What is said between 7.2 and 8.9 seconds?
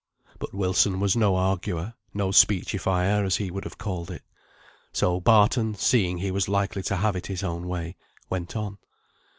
his own way, went on.